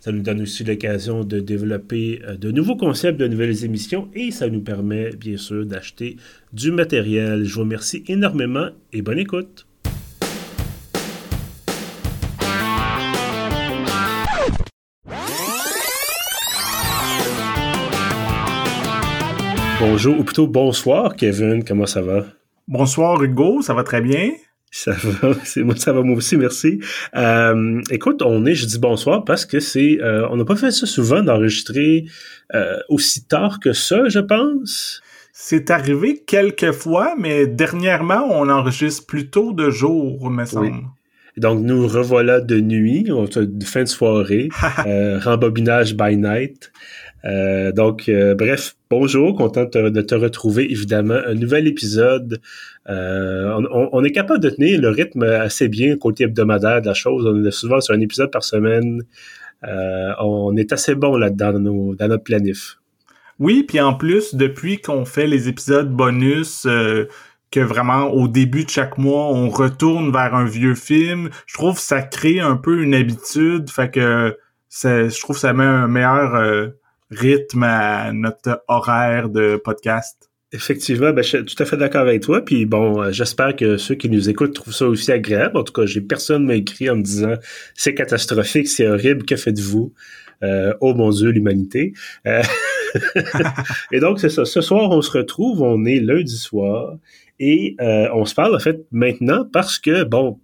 [0.00, 4.30] Ça nous donne aussi l'occasion de développer euh, de nouveaux concepts, de nouvelles émissions et
[4.30, 6.16] ça nous permet bien sûr d'acheter
[6.54, 7.44] du matériel.
[7.44, 9.66] Je vous remercie énormément et bonne écoute.
[19.80, 21.62] Bonjour, ou plutôt bonsoir, Kevin.
[21.62, 22.24] Comment ça va?
[22.68, 23.60] Bonsoir, Hugo.
[23.60, 24.30] Ça va très bien?
[24.70, 26.80] Ça va, c'est moi, ça va moi aussi, merci.
[27.16, 30.70] Euh, écoute, on est, je dis bonsoir parce que c'est, euh, on n'a pas fait
[30.70, 32.06] ça souvent d'enregistrer
[32.54, 35.02] euh, aussi tard que ça, je pense.
[35.32, 40.72] C'est arrivé quelques fois, mais dernièrement, on enregistre plutôt de jour, me semble.
[41.36, 44.48] Donc, nous revoilà de nuit, de fin de soirée,
[45.24, 46.70] rembobinage by night.
[47.24, 50.70] Euh, donc, euh, bref, bonjour, content de te, retrouver.
[50.70, 52.40] Évidemment, un nouvel épisode.
[52.88, 57.26] Euh, on, est capable de tenir le rythme assez bien côté hebdomadaire de la chose.
[57.26, 59.02] On est souvent sur un épisode par semaine.
[59.62, 62.78] on est assez bon là-dedans dans, dans notre planif.
[63.38, 66.66] Oui, puis en plus, depuis qu'on fait les épisodes bonus,
[67.50, 71.76] que vraiment au début de chaque mois, on retourne vers un vieux film, je trouve
[71.76, 73.70] que ça crée un peu une habitude.
[73.70, 74.36] Fait que
[74.70, 76.72] je trouve que ça met un meilleur
[77.10, 80.30] rythme à notre horaire de podcast?
[80.52, 82.44] Effectivement, ben, je suis tout à fait d'accord avec toi.
[82.44, 85.56] Puis bon, euh, j'espère que ceux qui nous écoutent trouvent ça aussi agréable.
[85.56, 87.34] En tout cas, j'ai personne m'a écrit en me disant
[87.74, 89.92] c'est catastrophique, c'est horrible, que faites-vous?
[90.42, 91.92] Euh, oh mon Dieu, l'humanité.
[92.26, 92.42] Euh,
[93.92, 94.44] et donc, c'est ça.
[94.44, 96.96] Ce soir, on se retrouve, on est lundi soir
[97.38, 100.38] et on se parle en fait maintenant parce que, bon,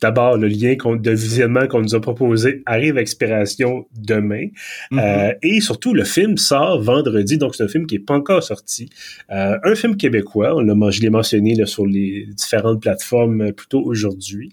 [0.00, 4.46] D'abord, le lien de visionnement qu'on nous a proposé arrive à expiration demain.
[4.92, 4.98] Mm-hmm.
[4.98, 8.42] Euh, et surtout, le film sort vendredi, donc c'est un film qui n'est pas encore
[8.42, 8.88] sorti.
[9.30, 13.52] Euh, un film québécois, on l'a, je l'ai mentionné là, sur les différentes plateformes euh,
[13.52, 14.52] plutôt aujourd'hui.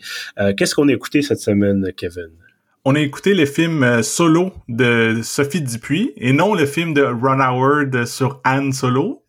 [0.58, 2.30] qu'est-ce qu'on a écouté cette semaine, Kevin?
[2.90, 7.42] on a écouté le film Solo de Sophie Dupuis et non le film de Ron
[7.42, 9.24] Howard sur Anne Solo.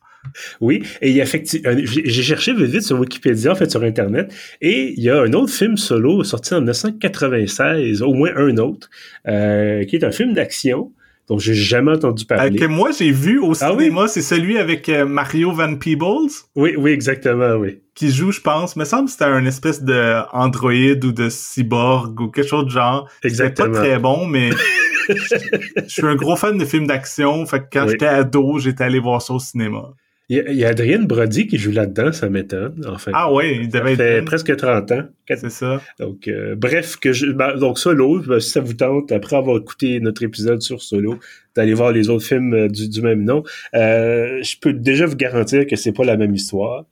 [0.61, 3.83] Oui, et il y a effectivement, j'ai cherché vite, vite sur Wikipédia, en fait, sur
[3.83, 8.57] Internet, et il y a un autre film solo sorti en 1996, au moins un
[8.59, 8.89] autre,
[9.27, 10.93] euh, qui est un film d'action
[11.29, 12.59] dont j'ai jamais entendu parler.
[12.59, 16.31] que moi j'ai vu au ah cinéma, c'est celui avec euh, Mario Van Peebles.
[16.57, 17.81] Oui, oui, exactement, oui.
[17.95, 22.19] Qui joue, je pense, me semble que c'était un espèce de androïde ou de cyborg
[22.21, 23.09] ou quelque chose de genre.
[23.23, 23.73] Exactement.
[23.73, 24.51] pas très bon, mais
[25.09, 28.99] je suis un gros fan de films d'action, fait que quand j'étais ado, j'étais allé
[28.99, 29.91] voir ça au cinéma.
[30.31, 33.13] Il y, a, Adrienne Brody qui joue là-dedans, ça m'étonne, en fait.
[33.15, 35.05] Ah oui, il devait ça fait presque 30 ans.
[35.27, 35.81] C'est ça.
[35.99, 39.57] Donc, euh, bref, que je, ben, donc Solo, ben, si ça vous tente, après avoir
[39.57, 41.19] écouté notre épisode sur Solo,
[41.57, 43.43] d'aller voir les autres films euh, du, même nom,
[43.75, 46.85] euh, je peux déjà vous garantir que c'est pas la même histoire.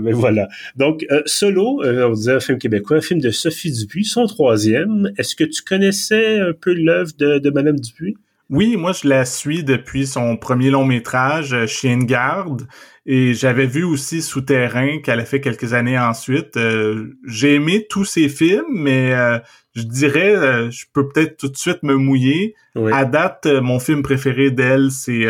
[0.00, 0.48] mais voilà.
[0.74, 5.12] Donc, Solo, on disait un film québécois, un film de Sophie Dupuis, son troisième.
[5.18, 8.16] Est-ce que tu connaissais un peu l'œuvre de, de Madame Dupuis?
[8.50, 12.66] Oui, moi je la suis depuis son premier long métrage, euh, Chien de garde,
[13.06, 16.56] et j'avais vu aussi Souterrain qu'elle a fait quelques années ensuite.
[16.56, 19.38] Euh, j'ai aimé tous ses films, mais euh,
[19.74, 22.54] je dirais, je peux peut-être tout de suite me mouiller.
[22.92, 25.26] À date, mon film préféré d'elle, c'est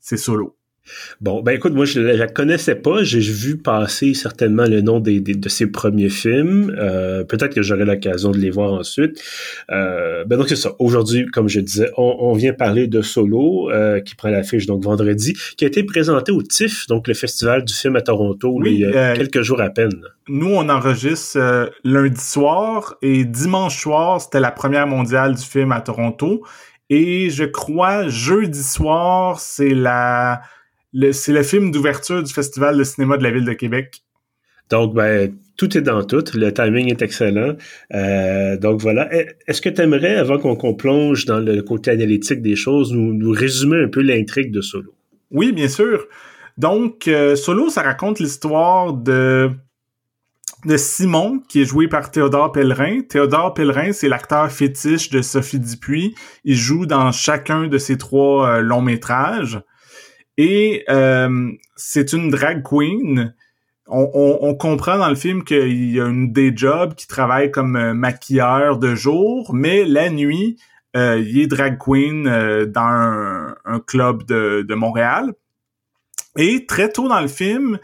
[0.00, 0.53] c'est Solo.
[1.20, 5.20] Bon, ben écoute, moi je la connaissais pas, j'ai vu passer certainement le nom des,
[5.20, 6.74] de ses premiers films.
[6.78, 9.22] Euh, peut-être que j'aurai l'occasion de les voir ensuite.
[9.70, 10.72] Euh, ben donc c'est ça.
[10.78, 15.34] Aujourd'hui, comme je disais, on, vient parler de Solo, euh, qui prend l'affiche donc vendredi,
[15.56, 18.84] qui a été présenté au TIFF, donc le festival du film à Toronto, il y
[18.84, 20.02] a quelques jours à peine.
[20.28, 25.80] Nous, on enregistre lundi soir et dimanche soir, c'était la première mondiale du film à
[25.80, 26.42] Toronto.
[26.90, 30.42] Et je crois jeudi soir, c'est la
[31.12, 34.02] c'est le film d'ouverture du Festival de cinéma de la Ville de Québec.
[34.70, 36.24] Donc, ben, tout est dans tout.
[36.34, 37.54] Le timing est excellent.
[37.94, 39.08] Euh, donc voilà.
[39.46, 43.82] Est-ce que tu aimerais, avant qu'on plonge dans le côté analytique des choses, nous, résumer
[43.82, 44.94] un peu l'intrigue de Solo?
[45.30, 46.06] Oui, bien sûr.
[46.56, 49.50] Donc, euh, Solo, ça raconte l'histoire de
[50.64, 53.02] de Simon, qui est joué par Théodore Pellerin.
[53.02, 56.14] Théodore Pellerin, c'est l'acteur fétiche de Sophie Dupuis.
[56.44, 59.60] Il joue dans chacun de ses trois euh, longs métrages.
[60.36, 63.34] Et euh, c'est une drag queen.
[63.86, 67.92] On, comprend dans le film qu'il y a une day job qui travaille comme euh,
[67.92, 70.56] maquilleur de jour, mais la nuit,
[70.96, 72.82] euh, il est drag queen euh, dans
[73.64, 75.32] un, club de, de, Montréal.
[76.36, 77.78] Et très tôt dans le film,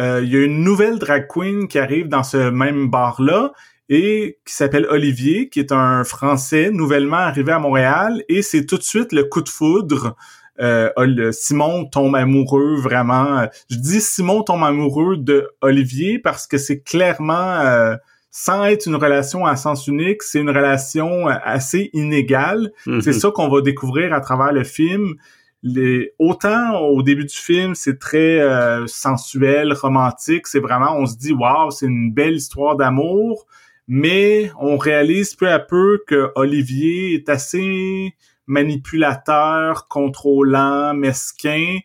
[0.00, 3.52] euh, il y a une nouvelle drag queen qui arrive dans ce même bar-là
[3.88, 8.22] et qui s'appelle Olivier, qui est un Français nouvellement arrivé à Montréal.
[8.28, 10.16] Et c'est tout de suite le coup de foudre.
[10.60, 13.46] Euh, Simon tombe amoureux vraiment.
[13.70, 17.96] Je dis Simon tombe amoureux de Olivier parce que c'est clairement
[18.38, 22.70] sans être une relation à sens unique, c'est une relation euh, assez inégale.
[22.84, 23.00] Mhm.
[23.00, 25.14] C'est ça qu'on va découvrir à travers le film.
[25.62, 30.48] Les, autant au début du film, c'est très euh, sensuel, romantique.
[30.48, 33.46] C'est vraiment, on se dit, waouh, c'est une belle histoire d'amour.
[33.88, 38.12] Mais on réalise peu à peu que Olivier est assez
[38.46, 41.78] manipulateur, contrôlant, mesquin,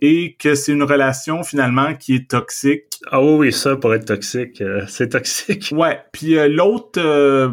[0.00, 3.00] et que c'est une relation finalement qui est toxique.
[3.10, 5.72] Ah oui, oui, ça pour être toxique, euh, c'est toxique.
[5.72, 7.50] Ouais, puis euh, l'autre euh,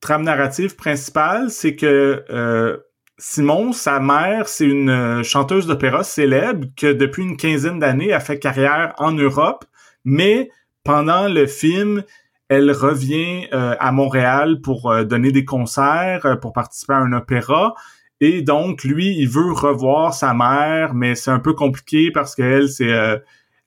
[0.00, 2.24] trame narrative principale, c'est que
[3.20, 8.38] Simon, sa mère, c'est une chanteuse d'opéra célèbre que depuis une quinzaine d'années a fait
[8.38, 9.64] carrière en Europe,
[10.04, 10.50] mais
[10.84, 12.04] pendant le film,
[12.48, 17.74] elle revient à Montréal pour donner des concerts, pour participer à un opéra.
[18.20, 22.68] Et donc, lui, il veut revoir sa mère, mais c'est un peu compliqué parce qu'elle,
[22.68, 23.16] c'est, euh,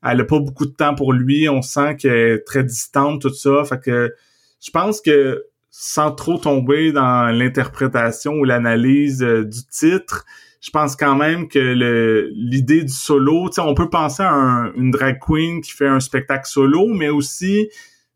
[0.03, 1.47] elle a pas beaucoup de temps pour lui.
[1.47, 3.63] On sent qu'elle est très distante, tout ça.
[3.63, 4.13] Fait que
[4.61, 10.25] je pense que sans trop tomber dans l'interprétation ou l'analyse euh, du titre,
[10.59, 14.91] je pense quand même que l'idée du solo, tu sais, on peut penser à une
[14.91, 17.69] drag queen qui fait un spectacle solo, mais aussi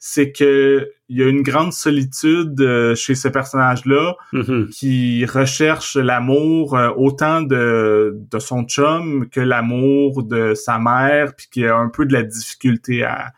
[0.07, 4.69] c'est que il y a une grande solitude euh, chez ce personnage-là mm-hmm.
[4.69, 11.47] qui recherche l'amour euh, autant de, de son chum que l'amour de sa mère, puis
[11.51, 13.33] qui a un peu de la difficulté à,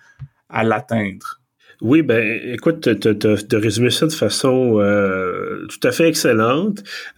[0.50, 1.40] à l'atteindre.
[1.80, 6.84] Oui, ben écoute, de résumer ça de façon euh, tout à fait excellente.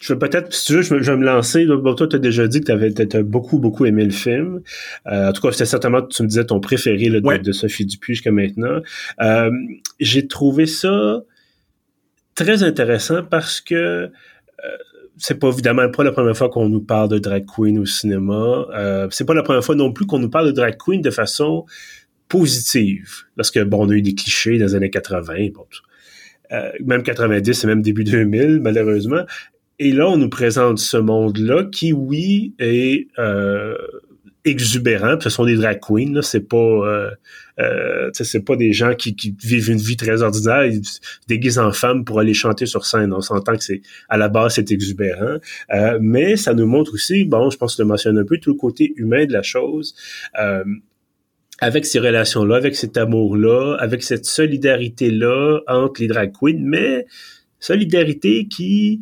[0.00, 1.66] Je vais peut-être, si tu veux, je vais, me lancer.
[1.66, 2.72] Bon, toi, tu as déjà dit que tu
[3.16, 4.62] avais beaucoup, beaucoup aimé le film.
[5.06, 8.30] Euh, en tout cas, c'était certainement, tu me disais, ton préféré de, Sophie Dupuis jusqu'à
[8.30, 8.80] maintenant.
[9.20, 9.50] Euh,
[9.98, 11.22] j'ai trouvé ça
[12.36, 14.10] très intéressant parce que euh,
[15.16, 18.66] c'est pas évidemment pas la première fois qu'on nous parle de drag queen au cinéma.
[19.10, 21.66] C'est pas la première fois non plus qu'on nous parle de drag queen de façon
[22.28, 23.24] positive.
[23.36, 25.66] Parce que, bon, on a eu des clichés dans les années 80, bon,
[26.52, 29.24] euh, même 90 et même début 2000, malheureusement.
[29.78, 33.76] Et là, on nous présente ce monde-là qui, oui, est euh,
[34.44, 35.18] exubérant.
[35.20, 36.20] ce sont des drag queens.
[36.22, 37.10] C'est pas, euh,
[37.60, 40.66] euh, c'est pas des gens qui, vivent une vie très ordinaire.
[40.66, 43.12] Ils se déguisent en femmes pour aller chanter sur scène.
[43.12, 45.36] On s'entend que c'est à la base c'est exubérant,
[45.74, 48.38] euh, mais ça nous montre aussi, bon, je pense que je le mentionne un peu,
[48.38, 49.94] tout le côté humain de la chose.
[50.40, 50.64] Euh,
[51.60, 57.06] avec ces relations-là, avec cet amour-là, avec cette solidarité-là entre les drag queens, mais
[57.58, 59.00] solidarité qui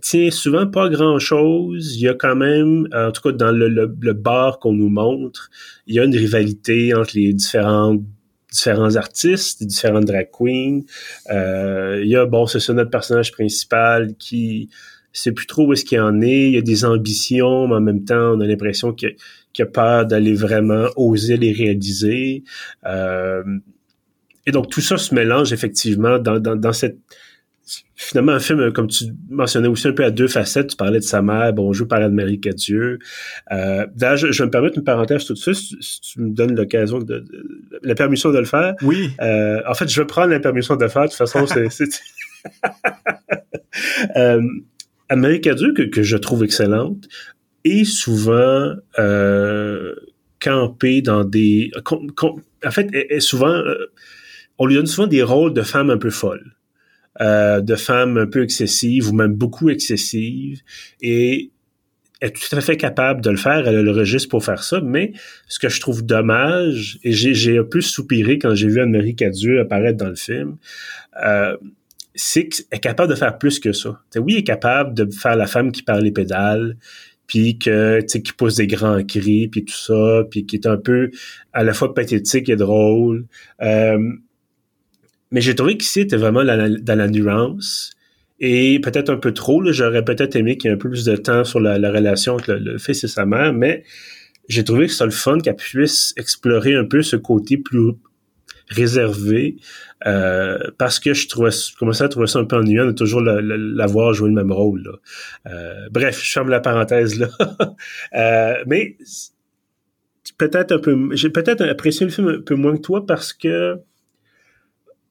[0.00, 1.96] tient souvent pas grand-chose.
[1.96, 5.50] Il y a quand même, en tout cas dans le, le, bar qu'on nous montre,
[5.86, 7.98] il y a une rivalité entre les différents
[8.52, 10.82] différents artistes, différentes drag queens.
[11.30, 14.68] Euh, il y a, bon, c'est ça notre personnage principal qui
[15.12, 16.48] sait plus trop où est-ce qu'il en est.
[16.48, 19.16] Il y a des ambitions, mais en même temps, on a l'impression qu'il
[19.58, 22.44] a peur d'aller vraiment oser les réaliser.
[22.86, 23.42] Euh,
[24.46, 26.98] et donc, tout ça se mélange effectivement dans, dans, dans cette
[27.94, 30.68] finalement un film, euh, comme tu mentionnais aussi un peu à deux facettes.
[30.68, 32.98] Tu parlais de sa mère, bon, je parlais de Marie Cadieux.
[33.50, 36.54] Euh, D'ailleurs, je, vais me permettre une parenthèse tout de suite, si, tu me donnes
[36.54, 37.24] l'occasion de,
[37.82, 38.74] la permission de le faire.
[38.82, 39.10] Oui.
[39.20, 41.02] Euh, en fait, je vais prendre la permission de le faire.
[41.02, 41.68] De toute façon, c'est...
[44.16, 44.42] euh,
[45.14, 47.08] Marie Cadieux, que, que, je trouve excellente,
[47.64, 49.94] est souvent euh,
[50.40, 51.70] campée dans des...
[51.84, 53.52] en fait, est souvent...
[53.52, 53.92] Euh,
[54.58, 56.56] on lui donne souvent des rôles de femme un peu folle.
[57.20, 60.62] Euh, de femmes un peu excessives ou même beaucoup excessives.
[61.02, 61.50] Et
[62.22, 64.80] est tout à fait capable de le faire, elle a le registre pour faire ça,
[64.80, 65.12] mais
[65.48, 69.60] ce que je trouve dommage, et j'ai un peu soupiré quand j'ai vu Anne-Marie Cadieux
[69.60, 70.56] apparaître dans le film,
[71.22, 71.56] euh,
[72.14, 74.00] c'est qu'elle est capable de faire plus que ça.
[74.16, 76.76] oui, elle est capable de faire la femme qui parle les pédales,
[77.26, 81.10] puis que qui pousse des grands cris puis tout ça puis qui est un peu
[81.52, 83.26] à la fois pathétique et drôle.
[83.62, 83.98] Euh,
[85.32, 87.92] mais j'ai trouvé qu'ici, c'était vraiment dans la nuance.
[88.38, 91.16] Et peut-être un peu trop, j'aurais peut-être aimé qu'il y ait un peu plus de
[91.16, 93.84] temps sur la, relation entre le, fils et sa mère, mais
[94.48, 97.92] j'ai trouvé que c'est le fun qu'elle puisse explorer un peu ce côté plus
[98.68, 99.56] réservé,
[100.06, 103.86] euh, parce que je trouvais, commençais à trouver ça un peu ennuyant de toujours la,
[103.86, 104.82] voir jouer le même rôle.
[104.82, 105.52] Là.
[105.52, 107.28] Euh, bref, je ferme la parenthèse là.
[108.14, 108.96] euh, mais
[110.38, 113.78] peut-être un peu, j'ai peut-être apprécié le film un peu moins que toi parce que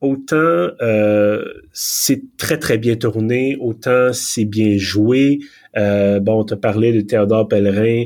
[0.02, 0.36] autant
[0.82, 5.40] euh, c'est très très bien tourné, autant c'est bien joué.
[5.78, 8.06] Euh, bon, on t'a parlé de Théodore Pellerin,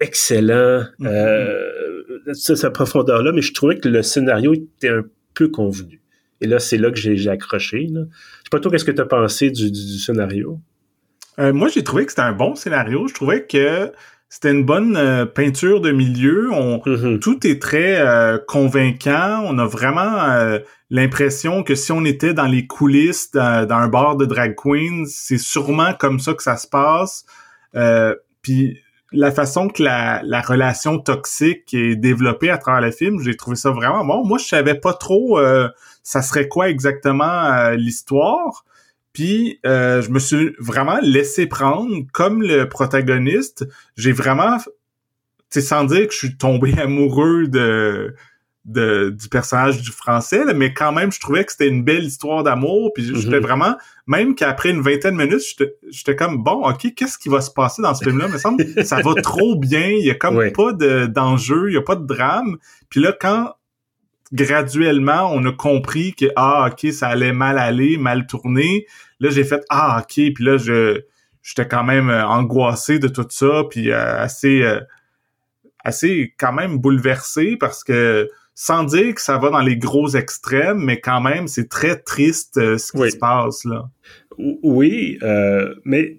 [0.00, 1.06] excellent, mm-hmm.
[1.06, 6.00] euh, sa profondeur-là, mais je trouvais que le scénario était un peu convenu.
[6.40, 7.86] Et là, c'est là que j'ai accroché.
[7.90, 8.02] Là.
[8.10, 10.60] Je sais pas toi, qu'est-ce que tu as pensé du, du, scénario?
[11.38, 13.08] Euh, moi, j'ai trouvé que c'était un bon scénario.
[13.08, 13.92] Je trouvais que
[14.34, 16.50] c'était une bonne euh, peinture de milieu.
[16.50, 17.20] On, mm-hmm.
[17.20, 19.44] Tout est très euh, convaincant.
[19.44, 20.58] On a vraiment euh,
[20.90, 25.38] l'impression que si on était dans les coulisses dans, un bar de drag queens, c'est
[25.38, 27.24] sûrement comme ça que ça se passe.
[28.42, 28.80] Puis
[29.12, 33.54] la façon que la, la, relation toxique est développée à travers le film, j'ai trouvé
[33.54, 34.24] ça vraiment bon.
[34.24, 35.38] Moi, je savais pas trop
[36.02, 38.64] ça serait quoi exactement l'histoire.
[39.14, 43.64] Puis euh, je me suis vraiment laissé prendre comme le protagoniste.
[43.96, 44.58] J'ai vraiment,
[45.48, 48.14] c'est sans dire que je suis tombé amoureux de,
[48.64, 52.42] de du personnage du français, mais quand même je trouvais que c'était une belle histoire
[52.42, 52.90] d'amour.
[52.92, 53.40] Puis j'étais mm-hmm.
[53.40, 53.76] vraiment,
[54.08, 55.42] même qu'après une vingtaine de minutes,
[55.90, 58.26] j'étais comme bon, ok, qu'est-ce qui va se passer dans ce film-là?
[58.26, 59.90] Me semble ça va trop bien.
[59.90, 62.58] Il y a comme pas de d'enjeu, il y a pas de drame.
[62.90, 63.54] Puis là quand
[64.34, 68.86] graduellement, on a compris que ah ok, ça allait mal aller, mal tourner.
[69.20, 71.02] Là, j'ai fait ah ok, puis là je
[71.42, 74.80] j'étais quand même euh, angoissé de tout ça, puis euh, assez euh,
[75.84, 80.78] assez quand même bouleversé parce que sans dire que ça va dans les gros extrêmes,
[80.78, 83.88] mais quand même c'est très triste ce qui se passe là.
[84.38, 85.18] Oui,
[85.84, 86.18] mais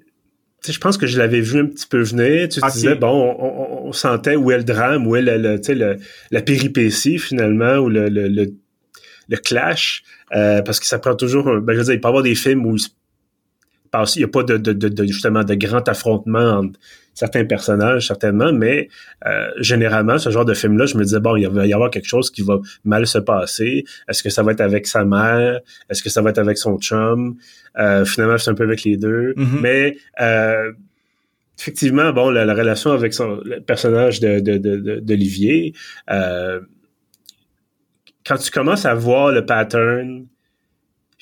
[0.72, 2.50] je pense que je l'avais vu un petit peu venir.
[2.50, 5.98] Tu disais, bon, on, sentait où est le drame, où est le, le,
[6.32, 10.04] la péripétie finalement, ou le, le, le, clash,
[10.36, 12.36] euh, parce que ça prend toujours, ben, je veux dire, il peut y avoir des
[12.36, 12.78] films où
[14.16, 16.80] il n'y a pas de, de, de, justement de grand affrontement entre
[17.14, 18.90] certains personnages, certainement, mais
[19.26, 22.08] euh, généralement, ce genre de film-là, je me disais, bon, il va y avoir quelque
[22.08, 23.86] chose qui va mal se passer.
[24.10, 25.62] Est-ce que ça va être avec sa mère?
[25.90, 27.38] Est-ce que ça va être avec son chum?
[27.80, 29.34] Euh, finalement, c'est un peu avec les deux.
[29.38, 29.62] Mm-hmm.
[29.62, 30.74] Mais euh,
[31.60, 35.74] effectivement, bon, la, relation avec son personnage d'Olivier,
[38.26, 40.28] quand tu commences à voir le pattern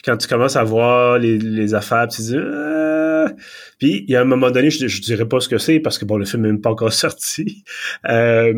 [0.04, 3.32] quand tu commences à voir les, affaires, tu dis ah.
[3.80, 5.98] puis il y a un moment donné, je, je dirais pas ce que c'est parce
[5.98, 7.64] que bon, le film n'est même pas encore sorti.
[8.10, 8.54] Euh,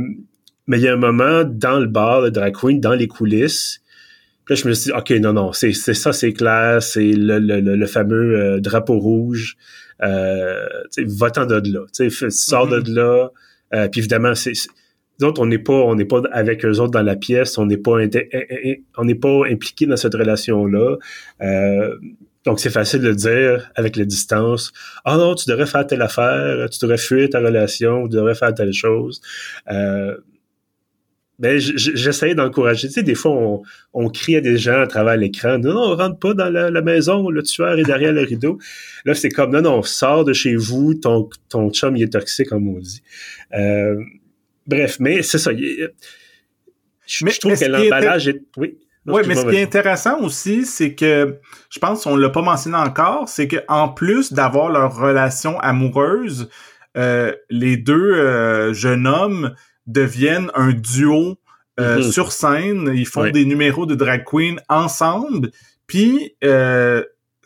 [0.68, 3.82] mais il y a un moment dans le bar, le drag queen, dans les coulisses.
[4.46, 7.40] Puis là, je me suis dit, OK, non, non, c'est ça, c'est clair, c'est le,
[7.40, 9.58] le, le, fameux euh, drapeau rouge.
[10.04, 11.86] Euh, va-t'en de là.
[11.94, 12.94] Tu sais, sors de mm-hmm.
[12.94, 13.30] là.
[13.74, 14.54] Euh, puis évidemment, c'est
[15.24, 17.78] autres, on n'est pas, on n'est pas avec eux autres dans la pièce, on n'est
[17.78, 17.98] pas,
[18.98, 20.98] on n'est pas impliqué dans cette relation-là.
[21.42, 21.96] Euh,
[22.46, 24.72] donc, c'est facile de dire avec la distance,
[25.04, 28.36] ah oh non, tu devrais faire telle affaire, tu devrais fuir ta relation, tu devrais
[28.36, 29.22] faire telle chose.
[29.72, 30.18] Euh,
[31.38, 32.88] ben, j'essaie d'encourager.
[32.88, 33.62] Tu sais, des fois, on,
[33.94, 37.30] on crie à des gens à travers l'écran, non, non, rentre pas dans la, maison,
[37.30, 38.58] le tueur est derrière le rideau.
[39.04, 42.50] Là, c'est comme, non, non, sors de chez vous, ton, ton chum, il est toxique,
[42.50, 43.02] comme on dit.
[43.54, 43.96] Euh,
[44.68, 45.52] Bref, mais c'est ça.
[45.54, 48.42] je, trouve que l'emballage est...
[48.58, 48.78] Oui.
[49.08, 51.38] Oui, mais ce qui est intéressant aussi, c'est que
[51.70, 56.50] je pense qu'on l'a pas mentionné encore, c'est que en plus d'avoir leur relation amoureuse,
[56.98, 59.54] euh, les deux euh, jeunes hommes
[59.88, 61.38] deviennent un duo
[61.80, 62.12] euh, mm-hmm.
[62.12, 62.92] sur scène.
[62.94, 65.52] Ils font des numéros de drag queen ensemble.
[65.88, 66.36] Puis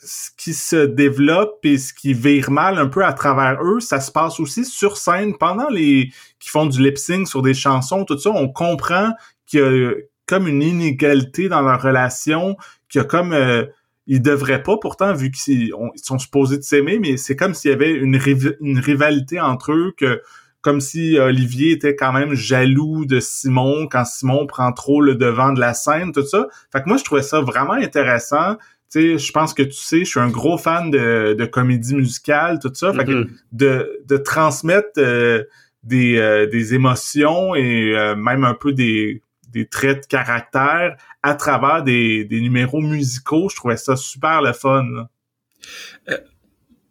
[0.02, 4.00] ce qui se développe et ce qui vire mal un peu à travers eux, ça
[4.00, 8.06] se passe aussi sur scène pendant les qui font du lip sync sur des chansons,
[8.06, 8.32] tout ça.
[8.32, 9.12] On comprend
[9.46, 9.94] qu'il y a
[10.26, 12.56] comme une inégalité dans leur relation,
[12.88, 13.66] qu'il y a comme euh,
[14.08, 17.74] ils devraient pas pourtant vu qu'ils sont supposés de s'aimer, mais c'est comme s'il y
[17.74, 18.20] avait une,
[18.62, 20.22] une rivalité entre eux que
[20.62, 25.54] comme si Olivier était quand même jaloux de Simon quand Simon prend trop le devant
[25.54, 26.48] de la scène, tout ça.
[26.72, 28.58] Fait que moi, je trouvais ça vraiment intéressant
[28.92, 31.96] tu sais, je pense que tu sais, je suis un gros fan de, de comédie
[31.96, 32.92] musicale, tout ça.
[32.92, 33.30] Fait que mm-hmm.
[33.52, 35.44] de, de transmettre euh,
[35.84, 41.36] des, euh, des émotions et euh, même un peu des, des traits de caractère à
[41.36, 45.08] travers des, des numéros musicaux, je trouvais ça super le fun.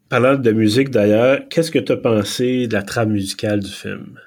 [0.09, 4.19] Parlant de musique d'ailleurs, qu'est-ce que tu as pensé de la trame musicale du film?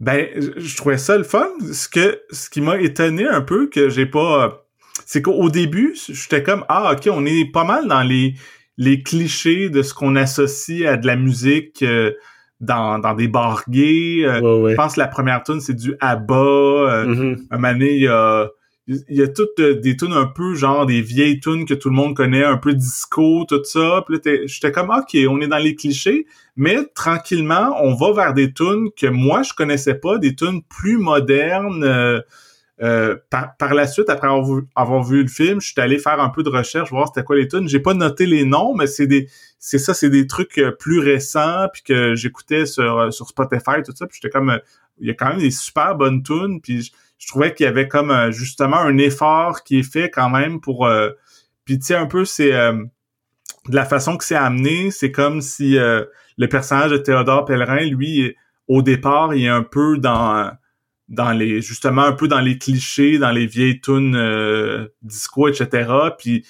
[0.00, 1.48] Ben, je trouvais ça le fun.
[1.72, 4.62] Ce que ce qui m'a étonné un peu que j'ai pas
[5.06, 8.34] c'est qu'au début, j'étais comme ah ok, on est pas mal dans les
[8.78, 12.12] les clichés de ce qu'on associe à de la musique euh,
[12.60, 14.24] dans, dans des bars gays.
[14.24, 16.34] Euh, je pense que la première tune c'est du ABBA.
[16.34, 17.38] Euh, mm-hmm.
[17.50, 18.48] Un moment il y a
[18.88, 21.94] il y a toutes des tunes un peu genre des vieilles tunes que tout le
[21.94, 24.04] monde connaît, un peu disco, tout ça.
[24.06, 28.34] Puis là, j'étais comme ok, on est dans les clichés, mais tranquillement, on va vers
[28.34, 32.22] des tunes que moi je connaissais pas, des tunes plus modernes.
[32.82, 35.98] Euh, par, par, la suite, après avoir vu, avoir vu, le film, je suis allé
[35.98, 37.68] faire un peu de recherche, voir c'était quoi les tunes.
[37.68, 39.28] J'ai pas noté les noms, mais c'est des,
[39.60, 43.82] c'est ça, c'est des trucs euh, plus récents, puis que j'écoutais sur euh, sur Spotify
[43.84, 44.06] tout ça.
[44.08, 44.58] Puis j'étais comme,
[44.98, 46.90] il y a quand même des super bonnes tunes, puis
[47.22, 50.88] je, trouvais qu'il y avait comme justement un effort qui est fait quand même pour,
[51.64, 52.88] puis tu sais un peu c'est de
[53.68, 58.34] la façon que c'est amené, c'est comme si le personnage de Théodore Pellerin, lui,
[58.68, 60.50] au départ, il est un peu dans
[61.08, 65.88] dans les justement un peu dans les clichés, dans les vieilles tunes euh, disco, etc.
[66.18, 66.44] Puis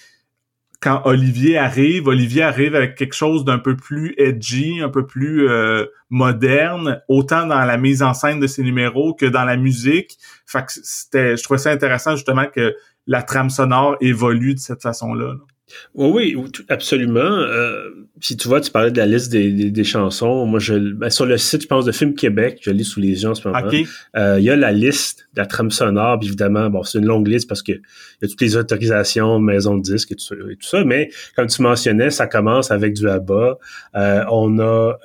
[0.82, 5.48] quand Olivier arrive, Olivier arrive avec quelque chose d'un peu plus edgy, un peu plus
[5.48, 10.18] euh, moderne, autant dans la mise en scène de ses numéros que dans la musique.
[10.44, 12.74] Fait que c'était, je trouvais ça intéressant justement que
[13.06, 15.34] la trame sonore évolue de cette façon-là.
[15.34, 15.51] là
[15.94, 17.20] oui, oui, absolument.
[17.20, 17.90] Euh,
[18.20, 20.46] si tu vois, tu parlais de la liste des, des, chansons.
[20.46, 23.22] Moi, je, ben, sur le site, je pense, de Film Québec, je lis sous les
[23.22, 23.68] yeux en ce moment.
[24.16, 27.26] Euh, il y a la liste de la trame sonore, évidemment, bon, c'est une longue
[27.26, 30.84] liste parce que il y a toutes les autorisations, maison de disques et tout, ça,
[30.84, 33.58] Mais comme tu mentionnais, ça commence avec du ABBA.
[33.96, 34.96] Euh, on a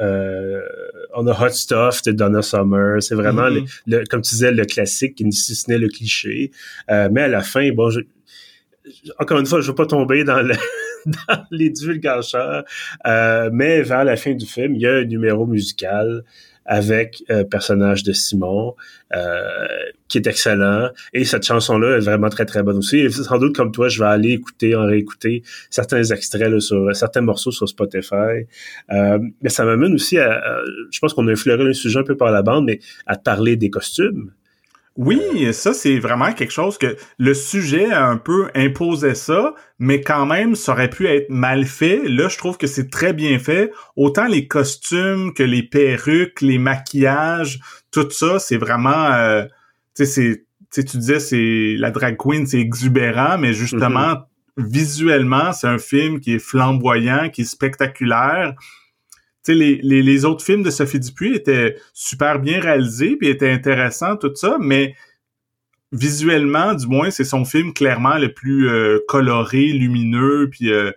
[1.16, 3.02] on a Hot Stuff de Donna Summer.
[3.02, 3.82] C'est vraiment, mm-hmm.
[3.88, 6.52] le, comme tu disais, le classique, si ce n'est le cliché.
[6.90, 8.02] mais à la fin, bon, je,
[9.20, 10.56] encore une fois, je veux pas tomber dans, le,
[11.06, 12.64] dans les divulgateurs,
[13.06, 16.24] euh, mais vers la fin du film, il y a un numéro musical
[16.68, 18.76] avec un euh, personnage de Simon
[19.16, 19.68] euh,
[20.10, 20.90] qui est excellent.
[21.14, 23.10] Et cette chanson là est vraiment très très bonne aussi.
[23.10, 27.52] Sans doute comme toi je vais aller écouter en réécouter certains extraits sur certains morceaux
[27.52, 28.46] sur Spotify.
[28.92, 32.04] Euh, mais ça m'amène aussi à, à je pense qu'on a effleuré le sujet un
[32.04, 34.32] peu par la bande mais à parler des costumes
[34.98, 40.02] oui, ça c'est vraiment quelque chose que le sujet a un peu imposé ça, mais
[40.02, 42.02] quand même ça aurait pu être mal fait.
[42.06, 43.72] Là, je trouve que c'est très bien fait.
[43.96, 47.60] Autant les costumes que les perruques, les maquillages,
[47.92, 49.44] tout ça, c'est vraiment, euh,
[49.96, 54.26] tu sais, c'est, tu disais c'est la drag queen, c'est exubérant, mais justement mm-hmm.
[54.58, 58.56] visuellement, c'est un film qui est flamboyant, qui est spectaculaire
[59.54, 64.58] les, autres films de Sophie Dupuis étaient super bien réalisés, puis étaient intéressants, tout ça,
[64.60, 64.96] mais
[65.92, 70.92] visuellement, du moins, c'est son film clairement le plus euh, coloré, lumineux, puis euh,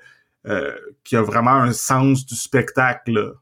[0.47, 0.73] euh,
[1.05, 3.35] qui a vraiment un sens du spectacle.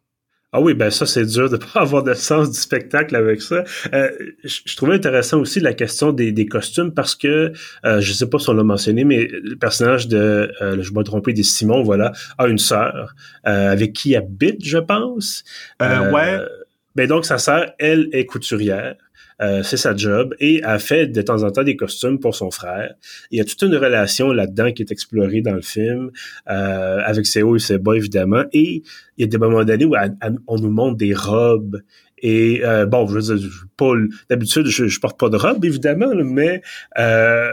[0.53, 3.65] Ah oui, ben ça, c'est dur de pas avoir de sens du spectacle avec ça.
[3.93, 4.11] Euh,
[4.45, 7.53] je, trouvais intéressant aussi la question des, des costumes parce que,
[7.85, 11.03] euh, je sais pas si on l'a mentionné, mais le personnage de, euh, je me
[11.03, 13.15] tromper, des Simon, voilà, a une sœur
[13.47, 15.45] euh, avec qui il habite, je pense.
[15.81, 16.39] ouais.
[16.97, 18.97] Ben donc, sa sœur, elle, est couturière.
[19.41, 22.51] Euh, c'est sa job et a fait de temps en temps des costumes pour son
[22.51, 22.95] frère.
[23.31, 26.11] Il y a toute une relation là-dedans qui est explorée dans le film
[26.51, 28.45] euh, avec ses hauts et ses bas évidemment.
[28.53, 28.83] Et
[29.17, 29.95] il y a des moments donnés où
[30.49, 31.81] on nous montre des robes
[32.21, 33.93] et euh, bon, je veux dire, pas
[34.29, 36.63] d'habitude, je, porte pas de robe évidemment, mais
[36.99, 37.51] euh,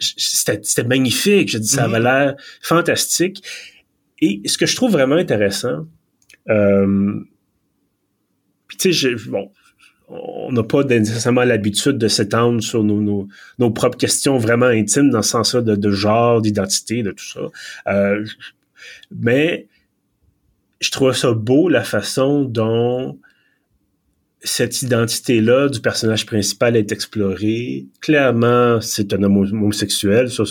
[0.00, 1.50] c'était magnifique.
[1.50, 2.02] Je dis, ça avait mm-hmm.
[2.02, 3.44] l'air fantastique.
[4.20, 5.86] Et ce que je trouve vraiment intéressant,
[6.48, 7.20] euh,
[8.66, 9.50] puis tu sais, bon,
[10.08, 13.26] on n'a pas nécessairement l'habitude de s'étendre sur nos,
[13.58, 17.40] nos, propres questions vraiment intimes dans ce sens-là de, genre, d'identité, de tout ça.
[17.88, 18.24] Euh,
[19.10, 19.66] mais
[20.80, 23.18] je trouve ça beau la façon dont
[24.42, 27.86] cette identité-là du personnage principal est explorée.
[28.00, 30.44] Clairement, c'est un homosexuel, ça,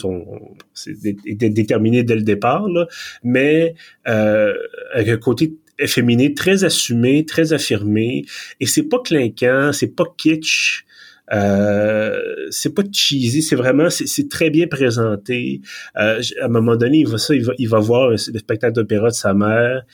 [0.73, 0.97] c'est
[1.37, 2.87] déterminé dès le départ, là,
[3.23, 3.75] mais
[4.07, 4.53] euh,
[4.93, 8.25] avec un côté efféminé, très assumé, très affirmé,
[8.59, 10.85] et c'est pas clinquant, c'est pas kitsch,
[11.33, 12.19] euh,
[12.51, 15.61] c'est pas cheesy, c'est vraiment, c'est très bien présenté.
[15.97, 18.73] Euh, à un moment donné, il va ça, il va, il va voir le spectacle
[18.73, 19.85] d'opéra de sa mère,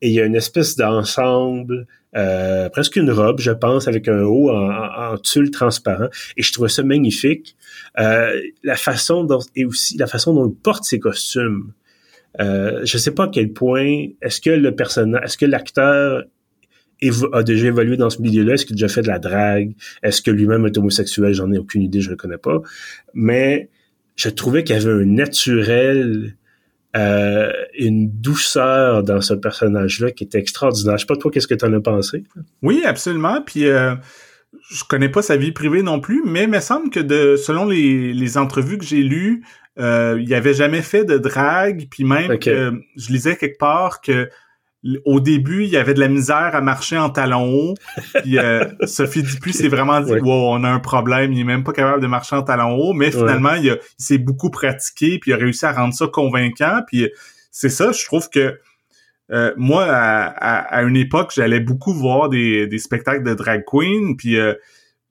[0.00, 4.22] et il y a une espèce d'ensemble, euh, presque une robe, je pense, avec un
[4.22, 7.56] haut en, tulle transparent, et je trouve ça magnifique.
[7.98, 11.72] Euh, la façon dont, et aussi la façon dont il porte ses costumes.
[12.40, 16.24] Euh, je sais pas à quel point est-ce que le personnage, est-ce que l'acteur
[17.32, 20.22] a déjà évolué dans ce milieu-là, est-ce qu'il a déjà fait de la drague, est-ce
[20.22, 22.60] que lui-même est homosexuel, j'en ai aucune idée, je le connais pas.
[23.12, 23.70] Mais
[24.16, 26.36] je trouvais qu'il y avait un naturel,
[26.96, 30.96] euh, une douceur dans ce personnage-là qui était extraordinaire.
[30.96, 32.24] Je sais pas toi, qu'est-ce que tu en as pensé?
[32.62, 33.42] Oui, absolument.
[33.44, 33.94] Puis euh,
[34.70, 38.12] je connais pas sa vie privée non plus, mais il me semble que selon les,
[38.12, 39.42] les entrevues que j'ai lues,
[39.78, 44.28] euh, il avait jamais fait de drague, puis même que je lisais quelque part que
[45.04, 47.74] au début, il y avait de la misère à marcher en talons hauts.
[48.22, 51.62] Puis euh, Sophie Dupuis s'est vraiment dit wow, on a un problème, il est même
[51.62, 55.34] pas capable de marcher en talons hauts, mais finalement, il, s'est beaucoup pratiqué, puis il
[55.34, 56.80] a réussi à rendre ça convaincant.
[56.86, 57.08] Puis
[57.52, 58.58] c'est ça, je trouve que
[59.30, 64.36] euh, moi, à, une époque, j'allais beaucoup voir des, des spectacles de drag queen, puis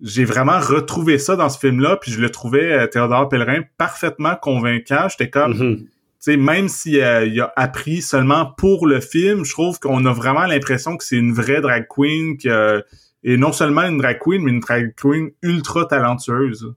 [0.01, 4.35] j'ai vraiment retrouvé ça dans ce film-là, puis je le trouvais, euh, Théodore Pellerin, parfaitement
[4.35, 5.07] convaincant.
[5.09, 5.77] J'étais comme, Mhm.
[5.77, 5.87] tu
[6.19, 10.13] sais, même s'il a, il a appris seulement pour le film, je trouve qu'on a
[10.13, 12.83] vraiment l'impression que c'est une vraie drag queen, que,
[13.23, 16.73] et non seulement une drag queen, mais une drag queen ultra talentueuse.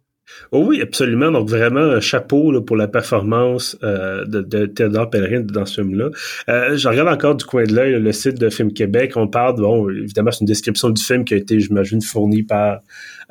[0.53, 1.31] Oh oui, absolument.
[1.31, 5.83] Donc vraiment, un chapeau là, pour la performance euh, de, de Théodore Pellerin dans ce
[5.83, 6.11] film-là.
[6.49, 9.13] Euh, je regarde encore du coin de l'œil le site de Film Québec.
[9.17, 12.81] On parle, bon, évidemment, c'est une description du film qui a été, j'imagine, fournie par,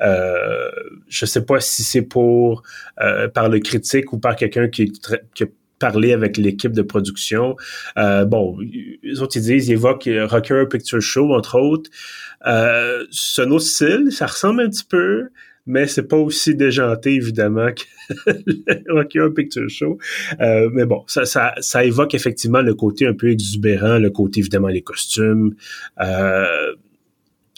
[0.00, 0.70] euh,
[1.08, 2.62] je sais pas si c'est pour
[3.00, 4.92] euh, par le critique ou par quelqu'un qui,
[5.34, 5.46] qui a
[5.80, 7.56] parlé avec l'équipe de production.
[7.98, 8.56] Euh, bon,
[9.02, 11.90] les autres, ils disent, ils évoquent Rocker Picture Show, entre autres.
[12.46, 15.28] Euh, c'est un autre style, ça ressemble un petit peu
[15.66, 19.98] mais c'est pas aussi déjanté évidemment que le Rocky Horror Picture Show.
[20.40, 24.40] Euh, mais bon, ça, ça, ça évoque effectivement le côté un peu exubérant, le côté
[24.40, 25.54] évidemment les costumes.
[26.00, 26.74] Euh,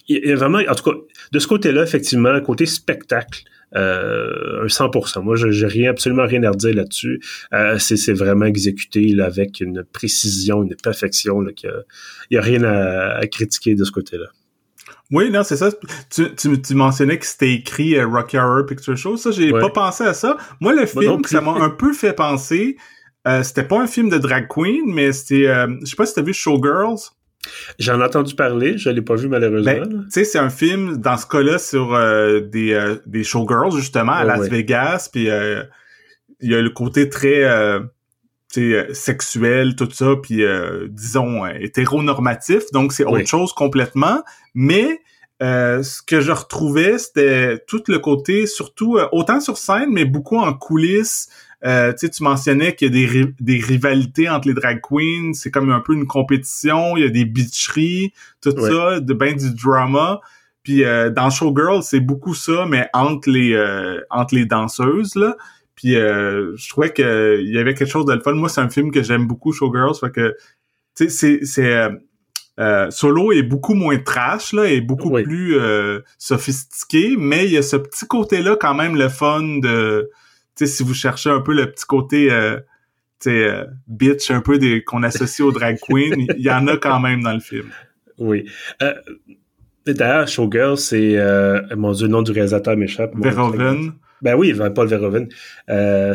[0.09, 0.97] il y a vraiment, en tout cas,
[1.33, 3.43] de ce côté-là, effectivement, le côté spectacle,
[3.75, 5.23] euh, un 100%.
[5.23, 7.21] Moi, je j'ai rien, absolument rien à redire là-dessus.
[7.53, 11.41] Euh, c'est vraiment exécuté là, avec une précision, une perfection.
[11.41, 11.71] Là, il
[12.31, 14.27] n'y a rien à critiquer de ce côté-là.
[15.13, 15.71] Oui, non, c'est ça.
[16.11, 19.17] Tu, tu, tu, mentionnais que c'était écrit euh, Rocky Horror Picture Show.
[19.17, 19.61] Ça, j'ai ouais.
[19.61, 20.37] pas pensé à ça.
[20.61, 22.77] Moi, le film, ça m'a un peu fait penser.
[23.29, 25.47] Euh, c'était pas un film de drag queen, mais c'était.
[25.47, 27.13] Euh, je sais pas si t'as vu Showgirls.
[27.79, 29.73] J'en ai entendu parler, je l'ai pas vu malheureusement.
[29.73, 33.73] Ben, tu sais, c'est un film dans ce cas-là sur euh, des euh, des showgirls
[33.77, 34.49] justement à Las ouais.
[34.49, 35.63] Vegas, puis euh,
[36.41, 37.43] il y a le côté très
[38.59, 42.65] euh, sexuel, tout ça, puis euh, disons euh, hétéronormatif.
[42.73, 43.27] Donc c'est autre Oui.
[43.27, 44.23] chose complètement.
[44.55, 45.01] Mais
[45.43, 50.05] euh, ce que je retrouvais, c'était tout le côté, surtout euh, autant sur scène, mais
[50.05, 51.29] beaucoup en coulisses.
[51.65, 55.51] Euh, tu mentionnais qu'il y a des, ri- des rivalités entre les drag queens, c'est
[55.51, 58.71] comme un peu une compétition, il y a des bitcheries, tout Ouais.
[58.71, 60.21] ça, de ben du drama.
[60.63, 65.37] Puis euh, dans Showgirl, c'est beaucoup ça, mais entre les euh, entre les danseuses là.
[65.77, 68.33] Puis euh, je trouvais que il y avait quelque chose de le fun.
[68.33, 70.35] Moi, c'est un film que j'aime beaucoup, Showgirls, fait que
[70.97, 71.91] tu sais, c'est c'est euh,
[72.59, 75.23] euh, Solo est beaucoup moins trash là, est beaucoup Oui.
[75.23, 80.11] plus euh, sophistiqué, mais il y a ce petit côté-là quand même le fun de,
[80.57, 82.57] tu sais, si vous cherchez un peu le petit côté, euh,
[83.21, 86.67] tu sais, euh, bitch un peu des qu'on associe aux drag queens, il y en
[86.67, 87.67] a quand même dans le film.
[88.19, 88.47] Oui.
[88.83, 88.95] Euh,
[89.87, 93.13] D'ailleurs, Showgirl, c'est euh, mon dieu, le nom du réalisateur m'échappe.
[93.15, 93.93] Verhoeven.
[94.23, 95.29] Ben oui, Paul Verhoeven.
[95.69, 96.15] Euh,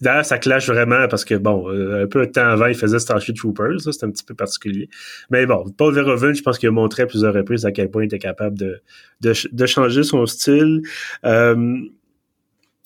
[0.00, 2.98] D'ailleurs, ça clash vraiment parce que, bon, euh, un peu de temps avant, il faisait
[2.98, 4.88] Starship Troopers, c'est un petit peu particulier.
[5.30, 8.02] Mais bon, Paul Verhoeven, je pense qu'il a montré à plusieurs reprises à quel point
[8.02, 8.80] il était capable de,
[9.20, 10.82] de, de changer son style.
[11.24, 11.78] Euh,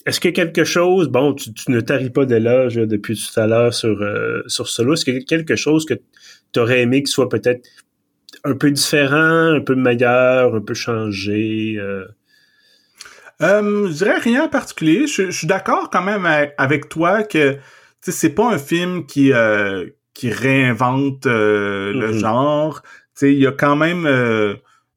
[0.06, 3.46] Est-ce a quelque chose, bon, tu, tu ne taris pas d'éloge là, depuis tout à
[3.46, 5.94] l'heure sur, euh, sur Solo, est-ce a quelque chose que
[6.52, 7.68] tu aurais aimé qui soit peut-être
[8.44, 11.74] un peu différent, un peu meilleur, un peu changé?
[11.78, 12.06] euh?
[13.42, 15.06] Euh, je dirais rien en particulier.
[15.06, 16.26] Je, je suis d'accord quand même
[16.58, 17.58] avec, toi que
[18.00, 22.18] c'est pas un film qui euh, qui réinvente euh, le Mhm.
[22.18, 22.82] genre.
[22.82, 24.54] Tu sais, il y a quand même euh,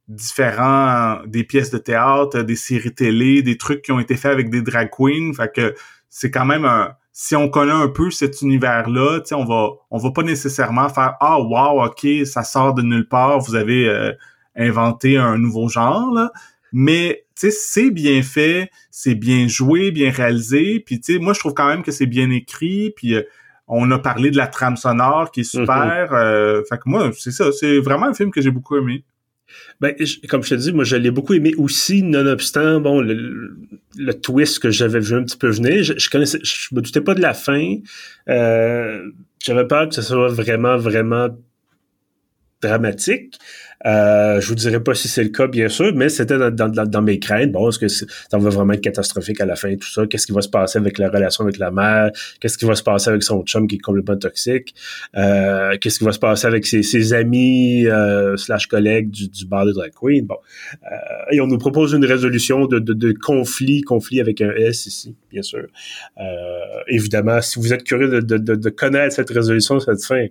[0.07, 4.49] différents des pièces de théâtre, des séries télé, des trucs qui ont été faits avec
[4.49, 5.33] des drag queens.
[5.35, 5.75] Fait que
[6.09, 9.69] c'est quand même un si on connaît un peu cet univers-là, tu sais, on va
[9.91, 13.87] on va pas nécessairement faire ah wow ok ça sort de nulle part, vous avez
[13.89, 14.13] euh,
[14.55, 16.31] inventé un nouveau genre là.
[16.71, 20.79] Mais tu sais, c'est bien fait, c'est bien joué, bien réalisé.
[20.85, 22.91] Puis tu sais, moi je trouve quand même que c'est bien écrit.
[22.95, 23.23] Puis euh,
[23.67, 26.13] on a parlé de la trame sonore qui est super.
[26.13, 29.03] euh, fait que moi c'est ça, c'est vraiment un film que j'ai beaucoup aimé.
[29.81, 33.13] Ben, je- comme je te dis, moi, je l'ai beaucoup aimé aussi, nonobstant, bon, le,
[33.13, 33.57] le-
[33.97, 35.83] le twist que j'avais vu un petit peu venir.
[35.83, 37.75] Je, je connaissais, je me doutais pas de la fin.
[38.27, 39.09] Euh,
[39.43, 41.29] j'avais peur que ce soit vraiment, vraiment
[42.61, 43.37] dramatique.
[43.85, 46.85] Euh, je vous dirais pas si c'est le cas, bien sûr, mais c'était dans, dans,
[46.85, 47.53] dans- mes craintes.
[47.53, 50.05] Bon, est-ce que ça va vraiment être catastrophique à la fin, tout ça?
[50.05, 52.11] Qu'est-ce qui va se passer avec la relation avec la mère?
[52.41, 54.75] Qu'est-ce qui va se passer avec son chum qui est complètement toxique?
[55.15, 59.45] Euh, qu'est-ce qui va se passer avec ses, ses amis euh, slash collègues du, du
[59.45, 60.25] bar de drag queen?
[60.25, 60.35] Bon.
[60.83, 60.95] Euh,
[61.31, 65.15] et on nous propose une résolution de, de, de conflit, conflit avec un S ici,
[65.31, 65.67] bien sûr.
[66.19, 66.23] Euh,
[66.89, 70.25] évidemment, si vous êtes curieux de, de, de connaître cette résolution, cette fin,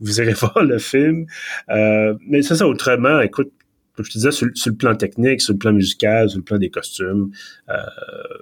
[0.00, 1.26] vous irez voir le film.
[1.70, 3.52] Euh, mais c'est ça, autrement, écoute,
[3.94, 6.58] comme je te disais, sur, le- plan technique, sur le plan musical, sur le plan
[6.58, 7.30] des costumes,
[7.68, 7.74] euh,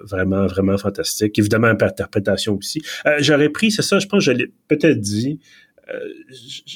[0.03, 1.37] vraiment, vraiment fantastique.
[1.39, 2.81] Évidemment, interprétation aussi.
[3.05, 5.39] Euh, J'aurais pris, c'est ça, je pense que je l'ai peut-être dit,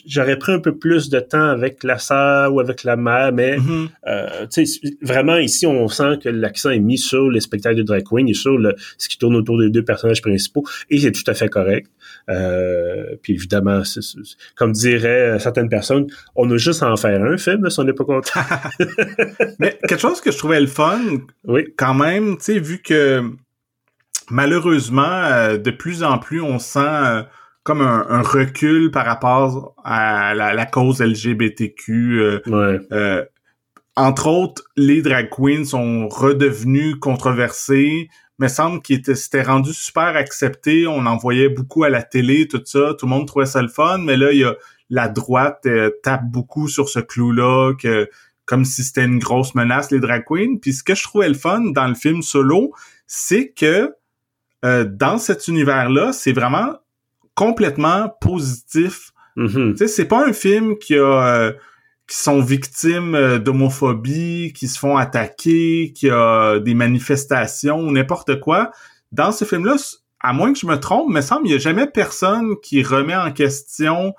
[0.07, 3.57] j'aurais pris un peu plus de temps avec la sœur ou avec la mère, mais
[3.57, 4.97] mm-hmm.
[5.01, 8.33] vraiment ici, on sent que l'accent est mis sur les spectacles de drag queen et
[8.33, 11.49] sur le, ce qui tourne autour des deux personnages principaux, et c'est tout à fait
[11.49, 11.89] correct.
[13.21, 13.81] puis évidemment,
[14.55, 17.93] comme diraient certaines personnes, on a juste à en faire un film si on n'est
[17.93, 18.41] pas content.
[19.59, 20.99] mais quelque chose que je trouvais le fun,
[21.45, 21.73] oui.
[21.77, 23.23] quand même, tu sais, vu que
[24.29, 27.23] malheureusement, euh, de plus en plus, on sent euh,
[27.63, 32.41] comme un, recul par rapport à la, cause LGBTQ.
[32.47, 33.25] Euh,
[33.95, 40.87] entre autres, les drag queens sont redevenus controversés, mais semble qu'ils s'étaient rendus super acceptés.
[40.87, 42.95] On en voyait beaucoup à la télé, tout ça.
[42.99, 44.55] Tout le monde trouvait ça le fun, mais là, il y a
[44.89, 45.67] la droite
[46.03, 48.09] tape beaucoup sur ce clou-là, que
[48.45, 50.57] comme si c'était une grosse menace, les drag queens.
[50.61, 52.73] Puis ce que je trouvais le fun dans le film solo,
[53.07, 53.93] c'est que
[54.65, 56.73] euh, dans cet univers-là, c'est vraiment
[57.35, 59.11] complètement positif.
[59.35, 61.51] Tu sais, c'est pas un film qui a euh,
[62.07, 68.39] qui sont victimes euh, d'homophobie, qui se font attaquer, qui a des manifestations ou n'importe
[68.39, 68.71] quoi.
[69.11, 69.75] Dans ce film-là,
[70.19, 73.15] à moins que je me trompe, me semble, il y a jamais personne qui remet
[73.15, 74.13] en question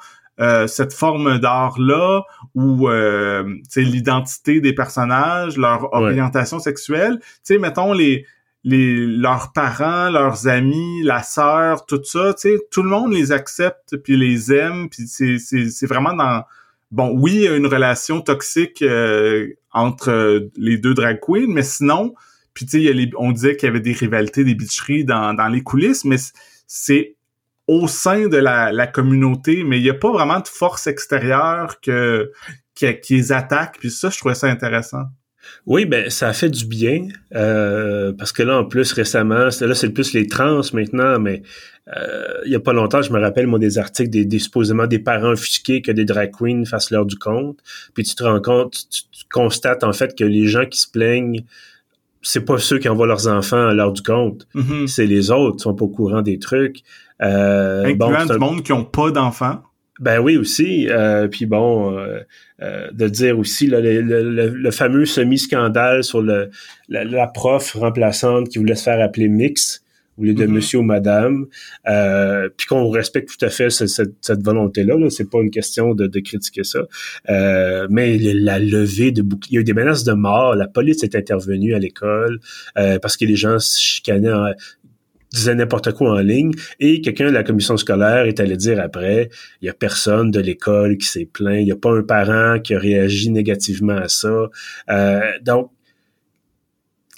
[0.67, 2.23] cette forme d'art-là
[2.57, 3.45] ou euh,
[3.77, 7.21] l'identité des personnages, leur orientation sexuelle.
[7.21, 8.27] Tu sais, mettons les
[8.65, 13.31] les leurs parents, leurs amis, la sœur, tout ça, tu sais, tout le monde les
[13.31, 16.45] accepte puis les aime puis c'est c'est vraiment dans
[16.91, 21.65] bon, oui, il y a une relation toxique euh, entre les deux drag queens, mais
[21.65, 22.15] sinon,
[22.55, 25.63] puis tu sais, on disait qu'il y avait des rivalités, des bitcheries dans dans les
[25.63, 26.17] coulisses, mais
[26.67, 27.17] c'est
[27.67, 31.81] au sein de la, la communauté, mais il n'y a pas vraiment de force extérieure
[31.81, 32.31] que
[32.75, 35.05] qui, qui les attaque, puis ça, je trouvais ça intéressant.
[35.67, 39.75] Oui, ben ça a fait du bien euh, parce que là en plus récemment, là
[39.75, 41.43] c'est plus les trans maintenant, mais
[41.97, 44.99] euh, il y a pas longtemps, je me rappelle moi des articles des, supposément des
[44.99, 47.59] parents offusqués que des drag queens fassent l'heure du compte,
[47.95, 49.03] puis tu te rends compte, tu,
[49.33, 51.45] constates en fait que les gens qui se plaignent
[52.23, 54.87] c'est pas ceux qui envoient leurs enfants à l'heure du compte, mm-hmm.
[54.87, 56.83] c'est les autres qui sont pas au courant des trucs.
[57.23, 59.63] Euh, Incluant du monde qui ont pas d'enfants.
[60.01, 60.89] Ben oui aussi.
[60.89, 62.21] Euh, puis bon, euh,
[62.63, 66.51] euh, de dire aussi le, le, fameux semi-scandale sur le,
[66.89, 69.83] la, prof remplaçante qui voulait se faire appeler Mix
[70.19, 70.49] au lieu de mm-hmm.
[70.49, 71.47] monsieur ou madame.
[72.57, 74.95] puis qu'on respecte tout à fait cette, volonté-là.
[74.95, 76.81] -là, c'est pas une question de, de critiquer ça.
[77.89, 80.57] mais la levée de boucliers, il y a eu des menaces de mort.
[80.57, 82.41] La police est intervenue à l'école
[82.75, 84.55] parce que les gens se chicanaient
[85.35, 89.31] disait n'importe quoi en ligne et quelqu'un de la commission scolaire est allé dire après,
[89.61, 92.61] il y a personne de l'école qui s'est plaint, il n'y a pas un parent
[92.61, 94.49] qui a réagi négativement à ça.
[94.91, 95.71] Euh, donc,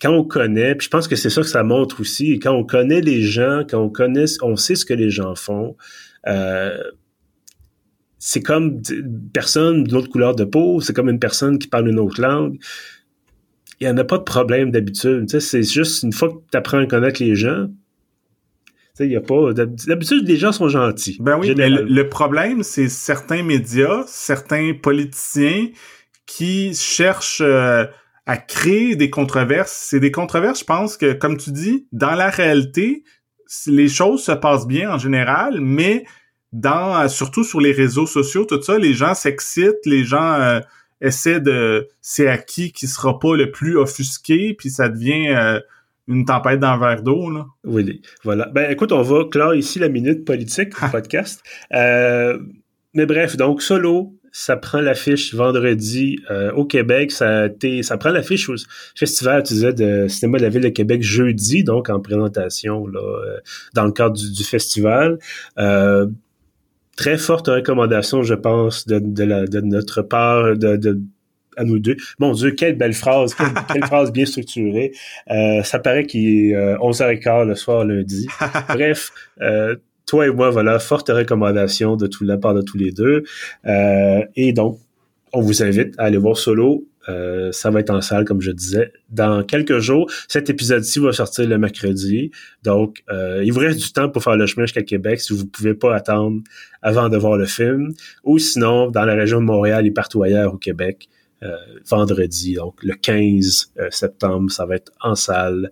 [0.01, 2.65] quand on connaît, puis je pense que c'est ça que ça montre aussi, quand on
[2.65, 5.77] connaît les gens, quand on connaît, on sait ce que les gens font,
[6.27, 6.77] euh,
[8.19, 11.89] c'est comme une personne d'une autre couleur de peau, c'est comme une personne qui parle
[11.89, 12.59] une autre langue.
[13.79, 15.29] Il n'y en a pas de problème d'habitude.
[15.39, 17.69] C'est juste une fois que tu apprends à connaître les gens,
[19.05, 19.53] il y a pas.
[19.53, 21.19] D'habitude, les gens sont gentils.
[21.21, 25.69] Ben oui, mais le, problème, c'est certains médias, certains politiciens
[26.27, 27.85] qui cherchent euh,
[28.27, 29.87] à créer des controverses.
[29.89, 33.05] C'est des controverses, je pense que, comme tu dis, dans la réalité,
[33.67, 36.05] les choses se passent bien en général, mais
[36.53, 40.61] dans euh, surtout sur les réseaux sociaux, tout ça, les gens s'excitent, les gens euh,
[41.01, 45.61] essaient de c'est à qui qui sera pas le plus offusqué, puis ça devient
[46.09, 47.31] une tempête dans un verre d'eau.
[47.31, 47.47] Là.
[47.65, 48.49] Oui, voilà.
[48.53, 51.43] Ben écoute, on va clore ici la minute politique du podcast.
[51.75, 52.39] Euh,
[52.95, 57.11] mais bref, donc solo, ça prend l'affiche vendredi euh, au Québec.
[57.11, 57.49] Ça,
[57.83, 58.55] ça prend l'affiche au
[58.95, 63.01] festival, tu disais, de cinéma de la ville de Québec jeudi, donc en présentation là,
[63.01, 63.39] euh,
[63.75, 65.19] dans le cadre du, festival.
[66.97, 71.01] très forte recommandation, je pense, de, de, la, de notre part, de, de
[71.57, 71.97] à nous deux.
[72.19, 73.35] Mon Dieu, quelle belle phrase,
[73.73, 74.93] quelle, phrase bien structurée.
[75.31, 78.29] Euh, ça paraît qu'il est euh, 11h15 le soir lundi.
[78.69, 82.93] Bref, euh, toi et moi, voilà, forte recommandation de tout la part de tous les
[82.93, 83.25] deux.
[83.67, 84.79] Euh, et donc,
[85.33, 86.85] on vous invite à aller voir Solo.
[87.51, 90.11] ça va être en salle, comme je disais, dans quelques jours.
[90.29, 92.31] Cet épisode-ci va sortir le mercredi.
[92.63, 93.03] Donc,
[93.43, 95.75] il vous reste du temps pour faire le chemin jusqu'à Québec si vous ne pouvez
[95.75, 96.41] pas attendre
[96.81, 97.93] avant de voir le film.
[98.25, 101.16] Ou sinon, dans la région de Montréal et partout ailleurs au Québec, euh,
[101.89, 105.71] vendredi, donc le 15 euh, septembre, ça va être en salle.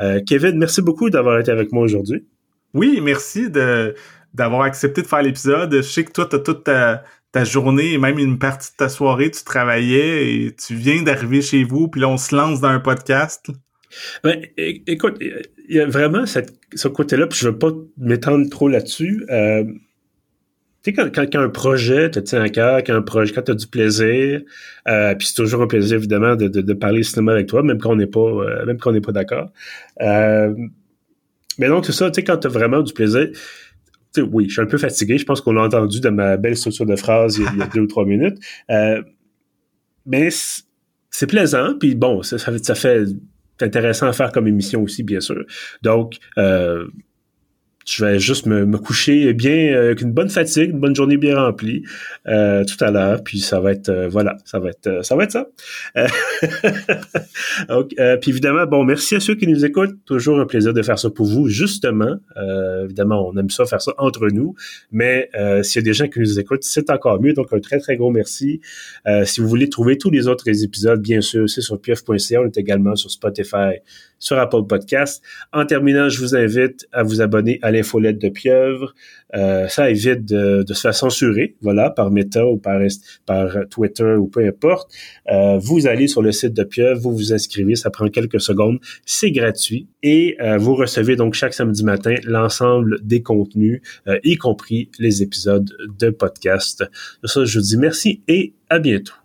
[0.00, 2.24] Euh, Kevin, merci beaucoup d'avoir été avec moi aujourd'hui.
[2.72, 3.94] Oui, merci de
[4.34, 5.72] d'avoir accepté de faire l'épisode.
[5.72, 7.04] Je sais que toi, tu as toute ta,
[7.44, 11.64] journée et même une partie de ta soirée, tu travaillais et tu viens d'arriver chez
[11.64, 13.46] vous, puis là, on se lance dans un podcast.
[14.24, 18.68] Ben, écoute, il y a vraiment cette, ce côté-là, puis je veux pas m'étendre trop
[18.68, 19.24] là-dessus.
[20.84, 23.54] Tu sais, quand, un projet te tient à cœur, quand un projet, quand tu as
[23.54, 24.42] du plaisir,
[24.86, 27.96] euh, puis c'est toujours un plaisir, évidemment, de, parler cinéma avec toi, même quand on
[27.96, 29.50] n'est pas, euh, même n'est pas d'accord.
[30.02, 30.54] Euh,
[31.58, 33.40] mais donc, c'est ça, tu sais, quand tu as vraiment du plaisir, tu
[34.12, 36.56] sais, oui, je suis un peu fatigué, je pense qu'on l'a entendu dans ma belle
[36.56, 38.38] structure de phrase il y a, deux ou trois minutes.
[40.06, 40.28] Mais
[41.10, 43.06] c'est plaisant, puis bon, ça, ça, ça fait
[43.60, 45.44] intéressant à faire comme émission aussi, bien sûr.
[45.82, 46.86] Donc, euh,
[47.84, 51.16] je vais juste me, me coucher bien euh, avec une bonne fatigue, une bonne journée
[51.16, 51.82] bien remplie
[52.26, 55.24] euh, tout à l'heure, puis ça va être euh, voilà, ça va être ça va
[55.24, 55.46] être ça.
[57.68, 59.96] Donc, puis évidemment, bon, merci à ceux qui nous écoutent.
[60.06, 61.48] Toujours un plaisir de faire ça pour vous.
[61.48, 62.16] Justement,
[62.84, 64.54] évidemment, on aime ça faire ça entre nous,
[64.90, 65.30] mais
[65.62, 67.32] s'il y a des gens qui nous écoutent, c'est encore mieux.
[67.32, 68.60] Donc un très très gros merci.
[69.24, 72.40] si vous voulez trouver tous les autres épisodes, bien sûr, c'est sur pieuf.ca.
[72.40, 73.80] On est également sur Spotify,
[74.24, 75.22] sur Apple Podcast.
[75.52, 78.94] En terminant, je vous invite à vous abonner à l'infolette de Pieuvre.
[79.34, 82.80] Euh, ça évite de, se faire censurer, voilà, par Meta ou par,
[83.26, 84.90] par Twitter ou peu importe.
[85.30, 88.78] Euh, vous allez sur le site de Pieuvre, vous vous inscrivez, ça prend quelques secondes,
[89.04, 93.82] c'est gratuit et euh, vous recevez donc chaque samedi matin l'ensemble des contenus,
[94.22, 96.84] y compris les épisodes de podcast.
[97.24, 99.23] Ça, je vous dis merci et à bientôt.